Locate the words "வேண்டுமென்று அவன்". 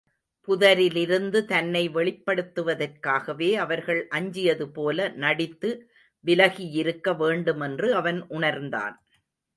7.15-8.27